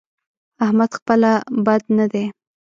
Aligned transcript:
احمد 0.65 0.91
خپله 0.97 1.31
بد 1.65 1.83
نه 1.97 2.05
دی؛ 2.11 2.25